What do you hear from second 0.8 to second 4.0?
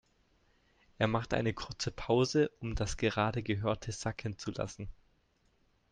Er macht eine kurze Pause, um das gerade Gehörte